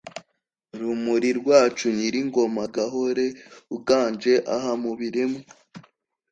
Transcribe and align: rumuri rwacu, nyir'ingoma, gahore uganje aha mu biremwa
rumuri 0.79 1.29
rwacu, 1.39 1.85
nyir'ingoma, 1.97 2.63
gahore 2.75 3.25
uganje 3.77 4.33
aha 4.55 4.71
mu 4.83 4.91
biremwa 4.99 5.41